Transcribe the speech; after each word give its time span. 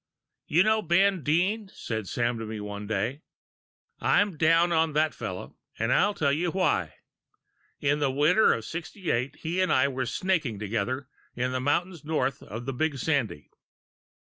"You 0.47 0.63
know 0.63 0.81
Ben 0.81 1.21
Dean," 1.21 1.69
said 1.71 2.07
Sam 2.07 2.39
to 2.39 2.45
me 2.47 2.59
one 2.59 2.87
day; 2.87 3.21
"I'm 3.99 4.35
down 4.35 4.71
on 4.71 4.93
that 4.93 5.13
fellow, 5.13 5.59
and 5.77 5.93
I'll 5.93 6.15
tell 6.15 6.31
you 6.33 6.49
why. 6.49 6.95
In 7.79 7.99
the 7.99 8.09
winter 8.09 8.51
of 8.51 8.65
'68 8.65 9.35
he 9.35 9.61
and 9.61 9.71
I 9.71 9.87
were 9.87 10.07
snaking 10.07 10.57
together 10.57 11.07
in 11.35 11.51
the 11.51 11.61
mountains 11.61 12.03
north 12.03 12.41
of 12.41 12.65
the 12.65 12.73
Big 12.73 12.97
Sandy." 12.97 13.51